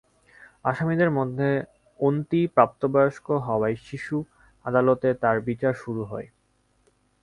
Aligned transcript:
আসামিদের 0.65 1.09
মধ্যে 1.11 1.49
অন্তি 1.99 2.41
অপ্রাপ্তবয়স্ক 2.47 3.27
হওয়ায় 3.47 3.77
শিশু 3.87 4.17
আদালতে 4.65 5.07
তাঁর 5.21 5.37
বিচার 5.47 5.73
শুরু 5.83 6.01
হয়। 6.05 6.27